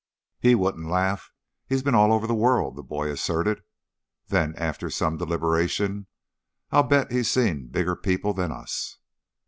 [0.39, 1.31] "He wouldn't laugh.
[1.69, 3.61] He's been all over the world," the boy asserted.
[4.29, 6.07] Then, after some deliberation,
[6.71, 8.97] "I bet he's seen bigger people than us."